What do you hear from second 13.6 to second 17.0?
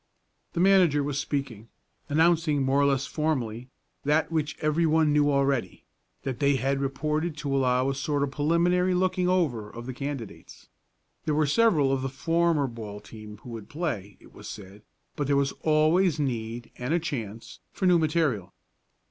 play, it was said, but there was always need and a